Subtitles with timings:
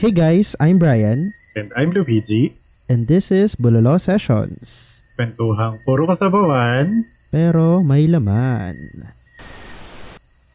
[0.00, 2.56] Hey guys, I'm Brian, And I'm Luigi.
[2.88, 4.98] and this is Bulalo Sessions.
[5.14, 7.04] Kwentuhang puro kasabawan.
[7.28, 9.04] Pero may laman.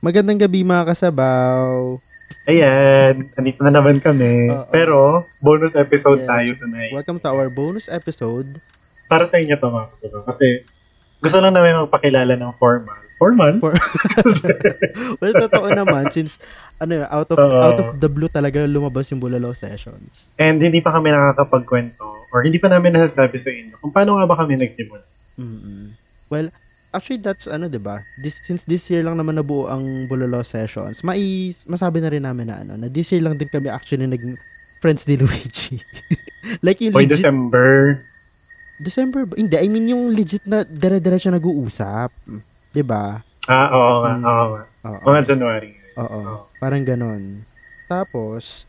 [0.01, 2.01] Magandang gabi mga kasabaw.
[2.45, 4.49] Ayan, andito na naman kami.
[4.49, 4.65] Oo.
[4.69, 4.99] Pero,
[5.39, 6.29] bonus episode Yes.
[6.29, 6.93] tayo tonight.
[6.93, 8.61] Welcome to our bonus episode.
[9.05, 10.21] Para sa inyo to mga kasabaw.
[10.25, 10.65] Kasi,
[11.21, 12.53] gusto lang namin magpakilala ng
[13.15, 13.59] formal.
[13.59, 13.79] Formal?
[13.79, 16.39] For- well, totoo naman since
[16.79, 17.59] ano out of Oo.
[17.63, 20.31] out of the blue talaga lumabas yung Bulalo Sessions.
[20.35, 24.27] And hindi pa kami nakakapagkwento or hindi pa namin nasasabi sa inyo kung paano nga
[24.27, 25.05] ba kami nagsimula.
[25.39, 26.49] mm Well,
[26.89, 28.01] actually that's ano 'di ba?
[28.17, 32.47] This since this year lang naman nabuo ang Bulalo Sessions, mai masabi na rin namin
[32.49, 34.35] na ano, na this year lang din kami actually naging
[34.79, 35.81] friends ni Luigi.
[36.65, 37.99] like yung Hoy, legit December.
[38.77, 39.33] December ba?
[39.39, 42.11] Hindi, I mean yung legit na dire-diretso nag-uusap.
[42.75, 43.23] 'Di ba?
[43.47, 44.25] Ah, oo nga, Mm.
[44.25, 44.63] oo nga.
[44.85, 45.03] Oo.
[45.07, 45.71] Mga January.
[45.95, 46.19] Oo.
[46.19, 46.35] Oo.
[46.59, 47.23] Parang ganon.
[47.87, 48.67] Tapos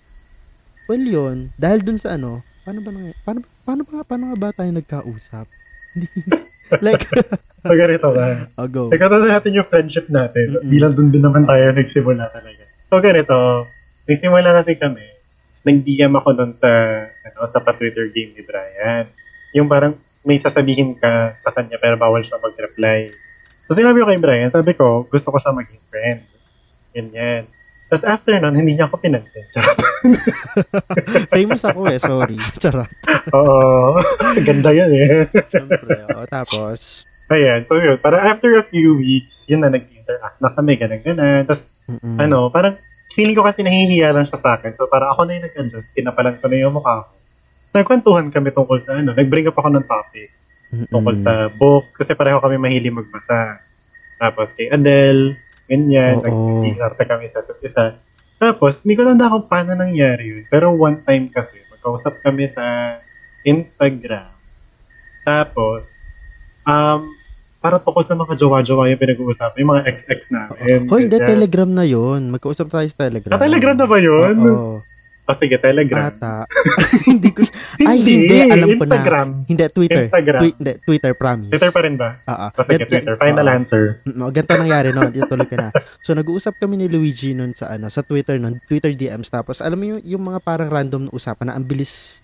[0.86, 4.54] well yun, dahil dun sa ano, paano ba nangy- paano paano ba paano nga ba
[4.54, 5.46] tayo nagkausap?
[6.78, 7.02] Like
[7.62, 8.46] So, ganito ba?
[8.54, 8.82] oh, go.
[8.88, 10.54] Teka na natin yung friendship natin.
[10.54, 10.66] Mm-mm.
[10.66, 12.62] Bilang dun din naman tayo nagsimula talaga.
[12.86, 13.66] So, ganito.
[14.06, 15.02] Nagsimula kasi kami.
[15.62, 16.70] Nag-DM ako dun sa,
[17.24, 19.06] ano, sa pa-Twitter game ni Brian.
[19.52, 23.10] Yung parang may sasabihin ka sa kanya pero bawal siya mag-reply.
[23.66, 26.20] So, sinabi ko kay Brian, sabi ko, gusto ko siya maging friend.
[26.94, 27.44] Ganyan.
[27.86, 29.46] Tapos after nun, hindi niya ako pinansin.
[29.54, 29.78] Charot.
[31.34, 32.38] Famous ako eh, sorry.
[32.62, 32.90] Charot.
[33.34, 33.98] Oo.
[34.42, 35.30] Ganda yan eh.
[35.30, 36.06] Siyempre.
[36.14, 37.66] Oh, tapos Ayan.
[37.66, 37.98] So, yun.
[37.98, 41.42] Parang after a few weeks, yun na nag-interact na kami, ganun-ganan.
[41.42, 42.22] Tapos, mm-mm.
[42.22, 42.78] ano, parang
[43.16, 44.76] feeling ko kasi nahihiya lang siya sa akin.
[44.76, 47.12] So parang ako na yung nag-adjust, kinapalan ko na yung mukha ko.
[47.72, 50.28] Nagkwentuhan kami tungkol sa ano, nag-bring up ako ng topic
[50.84, 50.92] Mm-mm.
[50.92, 53.64] tungkol sa books kasi pareho kami mahilig magbasa.
[54.20, 56.24] Tapos kay Adele, ganyan, Oo.
[56.60, 57.96] nag-iinarte kami sa isa.
[58.36, 60.44] Tapos, hindi ko tanda kung paano nangyari yun.
[60.52, 62.96] Pero one time kasi, magkausap kami sa
[63.48, 64.28] Instagram.
[65.24, 65.88] Tapos,
[66.68, 67.00] um,
[67.58, 70.86] para tungkol sa mga jowa-jowa yung pinag-uusapan, yung mga ex-ex namin.
[70.86, 71.18] Hoy, hindi.
[71.18, 72.30] Telegram na yun.
[72.30, 73.34] Magkausap tayo sa Telegram.
[73.34, 74.36] Ah, Telegram na ba yun?
[74.44, 74.84] Oo.
[75.26, 76.06] O sige, Telegram.
[76.06, 76.46] Ata.
[77.10, 77.42] hindi ko,
[77.82, 78.94] ay, hindi, alam ko na.
[78.94, 79.28] Instagram.
[79.44, 80.04] hindi, Twitter.
[80.06, 80.40] Instagram.
[80.40, 81.50] Twi- hindi, Twitter, promise.
[81.50, 82.08] Twitter pa rin ba?
[82.22, 82.46] Oo.
[82.48, 83.14] O sige, Gan- Twitter.
[83.18, 83.52] Final oo.
[83.52, 83.82] answer.
[84.06, 85.10] No, ganito nangyari noon.
[85.10, 85.68] Dito tuloy ka na.
[86.00, 89.26] So, nag-uusap kami ni Luigi noon sa ano, sa Twitter noon, Twitter DMs.
[89.26, 92.22] Tapos, alam mo yung, yung mga parang random na usapan na ang bilis,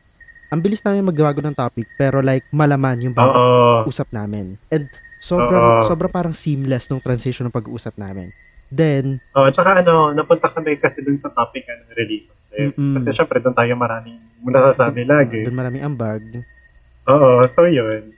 [0.48, 4.54] ang bilis namin maggawago ng topic, pero like, malaman yung bawat usap namin.
[4.70, 4.86] And,
[5.18, 5.82] sobrang, Oo.
[5.82, 8.30] sobrang parang seamless nung transition ng pag-uusap namin.
[8.70, 11.82] Then, Oh, tsaka ano, napunta kami kasi dun sa topic ano,
[12.52, 12.78] relationships.
[12.78, 12.94] Mm-mm.
[12.94, 15.40] Kasi syempre dun tayo maraming nasasabi lagi.
[15.42, 16.20] doon maraming ambag.
[17.08, 18.12] Oo, so yun.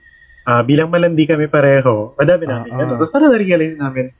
[0.45, 2.79] Ah, bilang malandi kami pareho, madami namin Oo.
[2.79, 2.91] ano.
[2.95, 4.13] Tapos parang na-realize namin,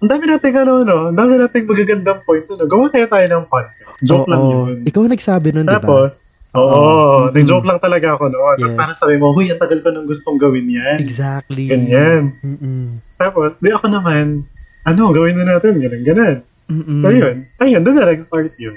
[0.00, 0.98] ang dami natin ano, no?
[1.12, 2.42] Ang dami natin magagandang point.
[2.48, 2.64] Ano?
[2.64, 3.98] Gawa kaya tayo ng podcast.
[4.02, 4.50] Joke lang Oo.
[4.50, 4.76] yun.
[4.82, 5.76] Ikaw ang nagsabi nun, di ba?
[5.78, 6.10] Tapos,
[6.50, 6.82] oo, Oo.
[7.28, 7.36] Mm-mm.
[7.36, 8.56] nag-joke lang talaga ako noon.
[8.58, 8.80] Tapos Yes.
[8.80, 10.98] parang sabi mo, huy, ang tagal ko nang gustong gawin yan.
[10.98, 11.68] Exactly.
[11.68, 12.32] Ganyan.
[12.40, 12.98] Mm-mm.
[13.14, 14.42] Tapos, di ako naman,
[14.82, 16.36] ano, gawin na natin, ganun, ganun.
[16.66, 16.98] Mm-mm.
[16.98, 17.36] So, yun.
[17.60, 18.74] Ayun, doon na nag-start yun.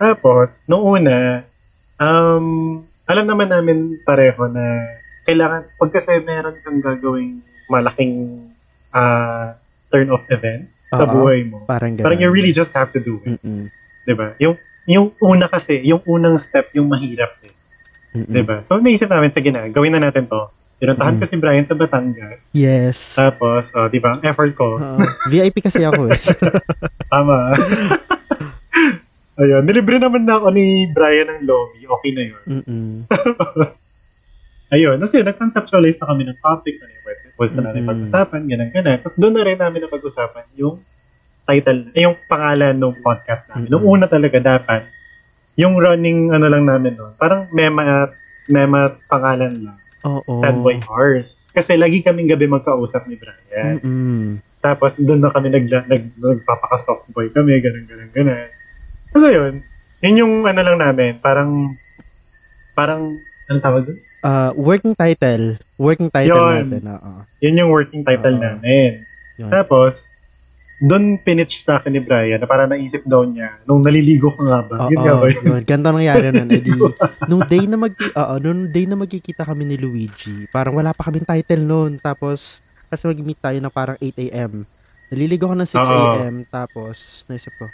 [0.00, 1.44] Tapos, nung una,
[2.00, 4.88] um, alam naman namin pareho na
[5.22, 8.48] kailangan, pag kasi meron kang gagawing malaking
[8.90, 9.54] ah
[9.92, 11.20] turn off event sa Oo.
[11.20, 12.06] buhay mo, Parang ganun.
[12.08, 13.36] parang you really just have to do it.
[13.36, 13.68] Mm-mm.
[14.02, 14.32] 'di ba?
[14.40, 14.56] Yung
[14.88, 17.52] yung una kasi, yung unang step, yung mahirap eh.
[18.16, 18.26] Mm-mm.
[18.26, 18.64] 'di ba?
[18.64, 20.48] So naisip namin sige na, gawin na natin 'to.
[20.80, 21.20] Pinuntahan Mm.
[21.20, 22.40] ko si Brian sa Batangas.
[22.50, 23.14] Yes.
[23.14, 24.16] Tapos, oh, 'di ba?
[24.24, 24.98] Effort ko, Oo.
[25.28, 26.16] VIP kasi ako eh.
[27.12, 27.52] tama.
[29.40, 31.88] Ayun, nilibre naman na ako ni Brian ng lobby.
[31.88, 32.44] Okay na yun.
[32.44, 32.92] Mm-mm.
[34.76, 37.90] Ayun, tapos yun, nag-conceptualize na kami ng topic na yung pwede gusto natin Mm-mm.
[37.90, 38.98] pag-usapan, ganun, ganun.
[39.00, 40.76] Tapos doon na rin namin na pag-usapan yung
[41.48, 43.66] title, eh, yung pangalan ng podcast namin.
[43.72, 43.96] Nung Mm-mm.
[43.98, 44.86] una talaga dapat,
[45.58, 48.12] yung running ano lang namin noon, parang mema at
[48.46, 49.78] mema pangalan lang.
[50.04, 50.38] Oo.
[50.40, 51.48] Sad Boy Horse.
[51.50, 53.80] Kasi lagi kaming gabi magkausap ni Brian.
[53.80, 54.38] Mm-mm.
[54.60, 58.48] Tapos doon na kami nag, nag, nagpapaka-soft boy kami, ganun, ganun, ganun.
[59.10, 59.54] Kasi yun,
[60.00, 61.74] yun yung ano lang namin, parang,
[62.72, 63.10] parang,
[63.50, 63.98] anong tawag doon?
[64.20, 65.56] Ah, working title.
[65.80, 66.68] Working title Yun.
[66.68, 66.82] natin.
[66.92, 67.12] Oo.
[67.40, 68.42] Yun yung working title Oo.
[68.44, 69.00] namin.
[69.40, 69.48] Yun.
[69.48, 70.12] Tapos,
[70.80, 74.60] doon pinitch sa akin ni Brian na parang naisip daw niya, nung naliligo ko nga
[74.64, 74.76] ba?
[74.84, 75.42] Oo, yun nga ba yun?
[75.44, 75.62] yun.
[75.64, 76.48] Ganito nangyari nun.
[76.56, 76.72] Edi,
[77.28, 81.12] nung day na mag oo, nung day na magkikita kami ni Luigi, parang wala pa
[81.12, 82.00] kaming title noon.
[82.00, 84.64] Tapos kasi mag-meet tayo na parang 8 AM.
[85.12, 85.92] Naliligo ko ng 6 Oo.
[86.16, 87.68] AM tapos naisip ko,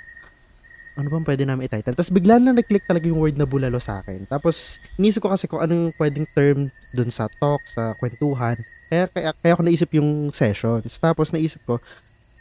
[0.97, 1.93] ano bang pwede namin i-title?
[1.93, 4.25] Tapos bigla na nag-click talaga yung word na bulalo sa akin.
[4.25, 6.59] Tapos inisip ko kasi kung anong pwedeng term
[6.91, 8.57] dun sa talk, sa kwentuhan.
[8.87, 10.97] Kaya, kaya, kaya ako naisip yung sessions.
[10.97, 11.77] Tapos naisip ko,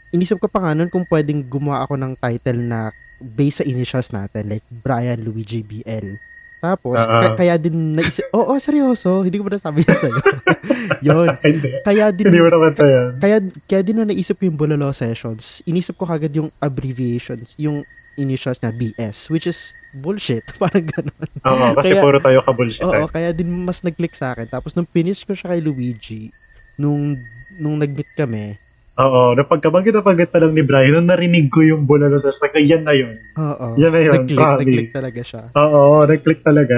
[0.08, 2.88] inisip ko pa nga nun kung pwedeng gumawa ako ng title na
[3.18, 6.16] based sa initials natin, like Brian Luigi BL.
[6.56, 10.20] Tapos, ka- kaya din naisip, oo, seryoso, hindi ko ba nasabi yun sa'yo?
[11.12, 11.28] yun.
[11.86, 13.08] Kaya din, Hindi mo naman to yan.
[13.20, 13.36] kaya,
[13.68, 17.84] kaya din nung naisip yung Bololo sessions, inisip ko kagad yung abbreviations, yung
[18.16, 20.44] initials na BS, which is bullshit.
[20.60, 21.28] Parang gano'n.
[21.42, 22.82] Oo, kasi Kaya- puro tayo kabullshit.
[22.82, 24.46] Oo, kaya din mas nag-click sa akin.
[24.46, 26.32] Tapos nung finish ko siya kay Luigi,
[26.76, 27.16] nung
[27.56, 28.56] nung nag-meet kami,
[28.96, 32.56] Oo, napagkabanggit na pagkat pa lang ni Brian, nung narinig ko yung bulalo sa saka,
[32.56, 33.12] yan na yun.
[33.36, 34.64] oo, Yan na yun, nag-click, promise.
[34.64, 35.42] nag-click talaga siya.
[35.52, 36.76] Oo, nag-click talaga.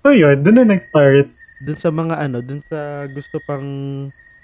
[0.00, 1.28] So yun, doon na nag-start.
[1.60, 3.64] Dun sa mga ano, dun sa gusto pang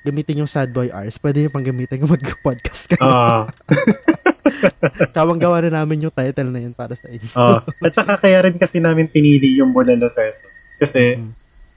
[0.02, 3.00] gamitin yung sad boy hours, pwede yung pang gamitin yung mag-podcast ka.
[3.00, 3.40] Oo.
[5.16, 7.28] Kawang gawa na namin yung title na yun para sa inyo.
[7.34, 7.58] Oo.
[7.84, 10.50] At saka kaya rin kasi namin pinili yung bulalo session.
[10.76, 11.30] Kasi Mm.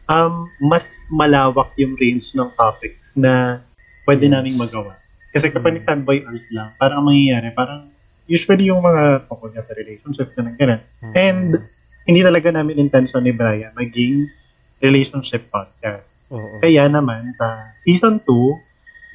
[0.06, 3.62] um, mas malawak yung range ng topics na
[4.04, 4.34] pwede Yes.
[4.34, 4.94] naming magawa.
[5.30, 5.78] Kasi kapag Mm.
[5.80, 7.90] nag-fanboy hours lang, parang ang mangyayari, parang
[8.26, 10.82] usually yung mga tungkol nga sa relationship, ganun, ganun.
[11.12, 11.58] And
[12.04, 14.30] hindi talaga namin intention ni Brian maging
[14.78, 16.22] relationship podcast.
[16.28, 16.58] Oo.
[16.58, 18.62] Kaya naman sa season 2,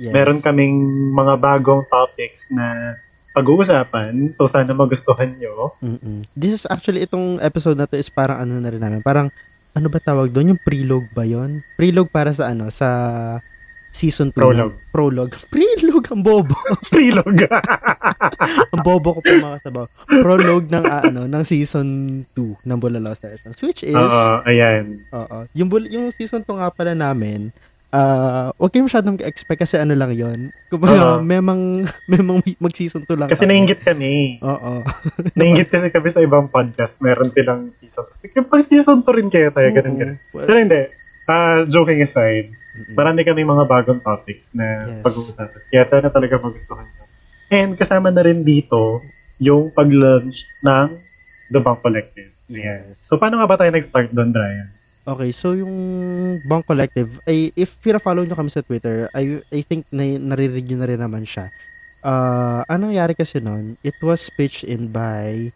[0.01, 0.11] Yes.
[0.11, 0.79] meron kaming
[1.13, 2.97] mga bagong topics na
[3.31, 4.35] pag-uusapan.
[4.35, 5.75] So sana magustuhan nyo.
[5.79, 6.27] Mm-mm.
[6.35, 9.01] This is actually, itong episode na to is parang ano na rin namin.
[9.03, 9.31] Parang,
[9.71, 10.57] ano ba tawag doon?
[10.57, 12.67] Yung prelogue ba yon Prelogue para sa ano?
[12.75, 12.89] Sa
[13.91, 14.39] season 2.
[14.39, 14.75] Prologue.
[14.91, 15.35] Prologue.
[15.55, 16.55] Prelogue, ang bobo.
[16.95, 17.47] Prelogue.
[18.75, 19.87] ang bobo ko po mga kasabaw.
[20.07, 21.87] Prologue ng ah, ano, ng season
[22.35, 23.59] 2 ng Bulalo Sessions.
[23.63, 25.03] Which is, Oo, ayan.
[25.11, 25.37] oo.
[25.55, 27.51] Yung, yung season 2 nga pala namin,
[27.91, 27.99] ah,
[28.55, 31.23] uh, okay masyadong expect kasi ano lang yon Kumbaga, Oo.
[31.23, 31.83] memang,
[32.15, 33.27] memang mag-season 2 lang.
[33.27, 33.51] Kasi kami.
[33.51, 34.39] nainggit kami.
[34.41, 34.87] Oo.
[35.39, 37.03] nainggit kasi kami sa ibang podcast.
[37.03, 38.07] Meron silang season.
[38.15, 40.19] Sige, pag season 2 rin kaya tayo, ganun, ganun.
[40.33, 40.47] Oo.
[40.47, 40.83] Pero hindi.
[41.27, 42.95] Ah, joking aside, Mm-mm.
[42.95, 45.03] marami kami mga bagong topics na Yes.
[45.03, 45.61] pag-uusapan.
[45.67, 47.05] Kaya sana talaga magustuhan nyo.
[47.51, 49.03] And kasama na rin dito
[49.39, 50.89] yung pag-launch ng
[51.51, 52.31] The Bank Collective.
[52.47, 53.03] Yes.
[53.03, 54.71] So, paano nga ba tayo nag-start doon, Brian?
[55.01, 55.73] Okay, so yung
[56.45, 60.79] Bang Collective, ay, if pina-follow nyo kami sa Twitter, I, I think na, naririnig nyo
[60.85, 61.49] na rin naman siya.
[62.05, 65.49] Uh, anong nangyari kasi nun, it was pitched in by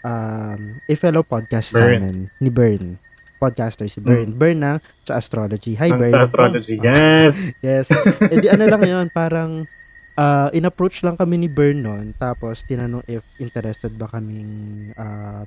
[0.00, 2.00] um, a fellow podcast Bern.
[2.00, 2.96] namin, ni Bern.
[3.36, 4.32] Podcaster si Bern.
[4.32, 5.76] Bern ng sa Astrology.
[5.76, 6.16] Hi, Bern.
[6.16, 6.80] sa astrology.
[6.80, 7.34] Yes!
[7.64, 7.92] Yes.
[8.32, 9.68] E di ano lang yun, parang
[10.16, 15.44] uh, in-approach lang kami ni Bern noon, tapos tinanong if interested ba kaming uh,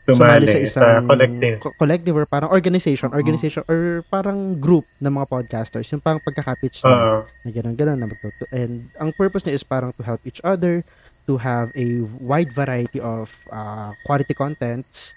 [0.00, 1.56] Sumali, sa sa, isang collective.
[1.60, 6.80] co- collective or parang organization, organization or parang group ng mga podcasters, yung parang pagkakapitch
[6.80, 7.16] na, Oo.
[7.44, 8.48] na gano'n-gano'n na magtuto.
[8.48, 10.80] And ang purpose niya is parang to help each other,
[11.24, 11.86] to have a
[12.18, 15.12] wide variety of uh, quality contents.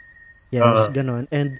[0.51, 0.91] Yes, Oo.
[0.91, 1.31] gano'n.
[1.31, 1.55] And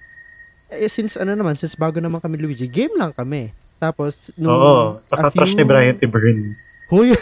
[0.68, 3.50] eh, since ano naman, since bago naman kami Luigi, game lang kami.
[3.76, 5.00] Tapos, nung Oo.
[5.02, 6.52] Tsaka a crush ni few- Brian si Bern.
[6.92, 7.16] Hoy,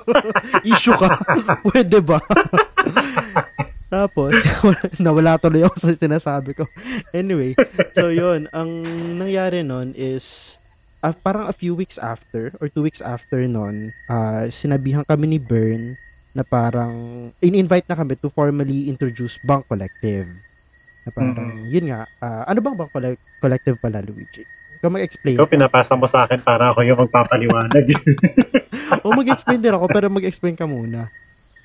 [0.70, 1.18] issue ka.
[1.66, 2.22] Pwede ba?
[3.90, 4.30] Tapos,
[5.02, 6.62] nawala tuloy ako sa sinasabi ko.
[7.10, 7.58] Anyway,
[7.90, 8.86] so yun, ang
[9.18, 10.56] nangyari nun is,
[11.02, 15.38] ah, parang a few weeks after, or two weeks after nun, ah, sinabihan kami ni
[15.42, 15.98] Bern
[16.38, 16.94] na parang,
[17.42, 20.30] in-invite na kami to formally introduce Bank Collective.
[21.02, 24.46] Na parang, yun nga, ah, ano bang Bank Collec- Collective pala, Luigi?
[24.78, 25.34] Ikaw mag-explain.
[25.34, 27.84] Ikaw, pinapasa mo sa akin para ako yung magpapaliwanag.
[29.02, 31.10] o mag-explain din ako, pero mag-explain ka muna.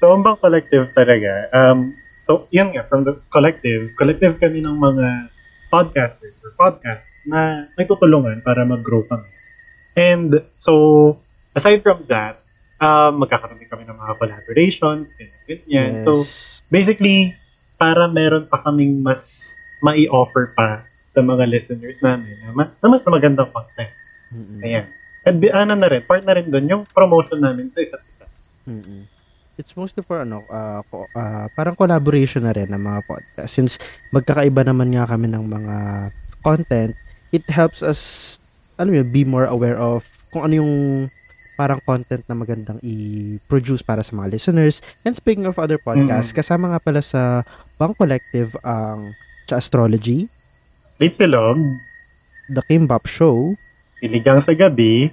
[0.02, 1.94] so, ang bang collective talaga, um,
[2.26, 5.30] so, yun nga, from the collective, collective kami ng mga
[5.70, 9.30] podcasters or podcasts na nagtutulungan para mag-grow kami.
[9.94, 10.74] And, so,
[11.54, 12.42] aside from that,
[12.82, 15.92] um, magkakaroon din kami ng mga collaborations, ganyan, ganyan.
[16.02, 16.26] So,
[16.68, 17.38] basically,
[17.78, 23.04] para meron pa kaming mas mai-offer pa sa mga listeners namin na, ma- na mas
[23.06, 23.94] na magandang content.
[24.34, 24.60] Mm-mm.
[24.64, 24.86] Ayan.
[25.26, 28.26] At ano na rin, part na rin doon yung promotion namin sa isa't isa.
[28.68, 29.15] Mm-mm.
[29.56, 30.44] It's mostly for ano,
[30.92, 33.52] ko- ah, parang collaboration na rin ng mga podcast.
[33.52, 33.74] Since
[34.12, 35.76] magkakaiba naman nga kami ng mga
[36.44, 36.92] content,
[37.32, 38.00] it helps us,
[38.76, 40.74] alam mo be more aware of kung ano yung
[41.56, 44.84] parang content na magandang i-produce para sa mga listeners.
[45.08, 47.48] And speaking of other podcasts, kasama nga pala sa
[47.80, 49.16] Bang Collective ang
[49.48, 50.28] sa Astrology,
[51.00, 51.56] Late Silog,
[52.52, 53.56] The Kimbap Show,
[54.04, 55.08] Siligang sa Gabi,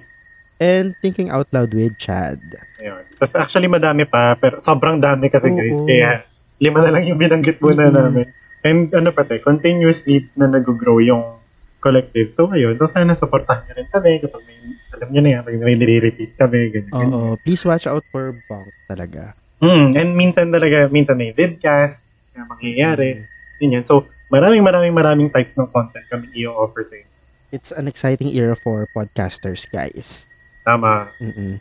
[0.63, 2.39] and Thinking Out Loud with Chad.
[2.79, 3.03] Ayun.
[3.19, 5.59] Tapos actually madami pa, pero sobrang dami kasi Oo.
[5.59, 5.79] guys.
[5.83, 6.09] Kaya
[6.63, 7.99] lima na lang yung binanggit muna Mm-mm.
[7.99, 8.27] namin.
[8.63, 11.35] And ano pa te, continuously na nag-grow yung
[11.83, 12.31] collective.
[12.31, 14.55] So ayun, so sana supportahan nyo rin kami kapag may,
[14.95, 17.11] alam nyo na yan, pag may nire-repeat kami, ganyan.
[17.11, 19.35] Oo, please watch out for Bang talaga.
[19.59, 22.07] Mm, and minsan talaga, minsan may vidcast
[22.39, 23.27] na mangyayari.
[23.59, 23.83] Ganyan.
[23.83, 27.11] So maraming maraming maraming types ng content kami i-offer sa inyo.
[27.53, 30.25] It's an exciting era for podcasters, guys.
[30.63, 31.11] Tama.
[31.17, 31.59] Mm-mm.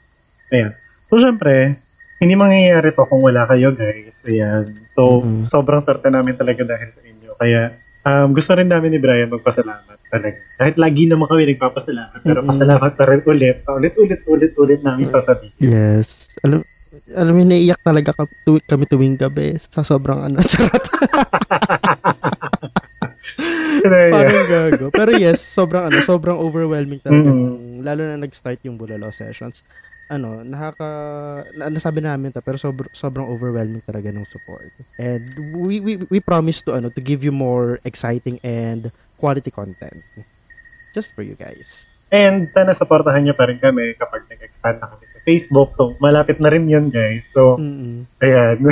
[0.48, 0.72] Ayan.
[1.06, 1.76] So, syempre,
[2.16, 4.22] hindi mangyayari to kung wala kayo, guys.
[4.22, 4.86] Ayan.
[4.88, 5.42] So, Mhm.
[5.44, 7.34] sobrang swerte namin talaga dahil sa inyo.
[7.34, 10.38] Kaya, um, gusto rin namin ni Brian magpasalamat talaga.
[10.56, 13.66] Kahit lagi naman kami nagpapasalamat, pero pasalamat pa rin ulit.
[13.66, 15.58] Ulit, ulit, ulit, ulit namin sasabihin.
[15.58, 16.30] Yes.
[16.40, 16.62] Alam,
[17.10, 20.84] alam mo, naiiyak talaga kami, tuwi- kami tuwing gabi sa sobrang ano, charot.
[23.82, 24.86] Parang gago.
[24.90, 27.26] Pero yes, sobrang ano, sobrang overwhelming talaga.
[27.26, 27.71] Mhm.
[27.82, 29.60] Lalo na nag-start yung Bulalo sessions.
[30.06, 30.88] Ano, nakaka
[31.56, 34.68] na, nasabi namin to pero sobr, sobrang overwhelming talaga ng support.
[34.96, 35.22] And
[35.56, 40.02] we, we we promise to ano to give you more exciting and quality content
[40.90, 41.88] just for you guys.
[42.12, 45.72] And sana supportahan nyo pa rin kami kapag nag-expand na kami sa Facebook.
[45.72, 47.24] So, malapit na rin yun, guys.
[47.32, 48.04] So, Mm.
[48.20, 48.56] ayan.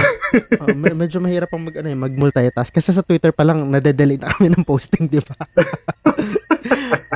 [0.61, 4.21] Oh, me- medyo mahirap pang mag ano, eh, mag-multitask kasi sa Twitter pa lang nade-delete
[4.21, 5.35] na kami ng posting, di ba?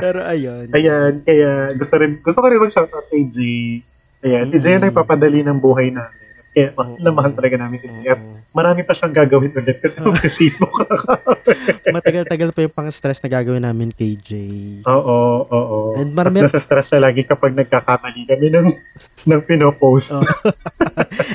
[0.05, 0.69] pero ayun.
[0.69, 3.81] ayan, kaya gusto rin, gusto ko rin mag-shoutout kay Jay.
[4.21, 4.93] Ayan, si Jay ang Mm.
[4.93, 6.21] nagpapadali ng buhay namin.
[6.53, 8.05] Kaya mahal na mahal talaga namin si Jay.
[8.05, 8.34] At Oo.
[8.55, 11.91] Marami pa siyang gagawin ulit kasi mag-Facebook na kami.
[11.91, 14.79] Matagal-tagal pa yung pang-stress na gagawin namin kay Jay.
[14.81, 15.77] Oo, oo.
[15.99, 18.67] And At marami, nasa stress siya lagi kapag nagkakamali kami ng,
[19.29, 20.15] ng pinopost.
[20.15, 20.23] Oh.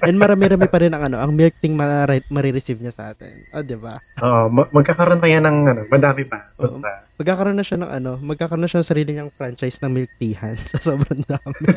[0.03, 3.45] and marami-rami pa rin ang ano, ang milk tea mara- marireceive niya sa atin.
[3.53, 4.01] O, di ba?
[4.19, 6.49] Oo, ma- magkakaroon pa yan ng ano, madami pa.
[6.57, 7.05] Basta.
[7.15, 10.57] Magkakaroon na siya ng ano, magkakaroon na siya ng sarili niyang franchise ng milk teahan
[10.57, 11.69] sa sobrang dami.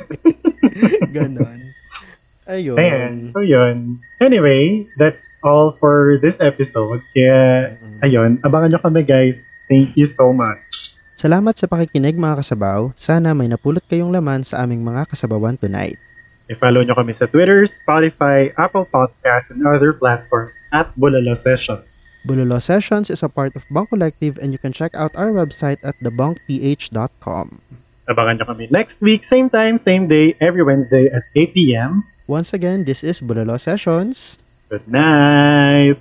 [1.12, 1.59] Ganon.
[2.53, 2.77] Ayun.
[2.77, 3.98] Ayan, so yun.
[4.22, 7.01] Anyway, that's all for this episode.
[7.12, 7.98] Kaya, Mm.
[8.05, 9.41] ayun, abangan nyo kami guys.
[9.65, 10.93] Thank you so much.
[11.17, 12.93] Salamat sa pakikinig mga kasabaw.
[12.93, 15.98] Sana may napulot kayong laman sa aming mga kasabawan tonight.
[16.45, 21.88] I-follow nyo kami sa Twitter, Spotify, Apple Podcasts, and other platforms at Bulalo Sessions.
[22.22, 25.79] Bulolo Sessions is a part of Bunk Collective and you can check out our website
[25.81, 27.48] at thebunkph.com.
[28.03, 32.03] Abangan nyo kami next week, same time, same day, every Wednesday at 8 p.m.
[32.27, 34.39] Once again, this is Bulolo Sessions.
[34.70, 36.00] Good night!